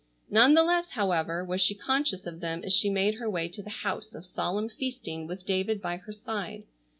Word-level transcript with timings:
None 0.31 0.55
the 0.55 0.63
less, 0.63 0.89
however, 0.89 1.45
was 1.45 1.61
she 1.61 1.75
conscious 1.75 2.25
of 2.25 2.39
them 2.39 2.63
as 2.63 2.73
she 2.73 2.89
made 2.89 3.13
her 3.19 3.29
way 3.29 3.47
to 3.49 3.61
the 3.61 3.69
house 3.69 4.15
of 4.15 4.25
solemn 4.25 4.67
feasting 4.67 5.27
with 5.27 5.45
David 5.45 5.79
by 5.79 5.97
her 5.97 6.11
side. 6.11 6.63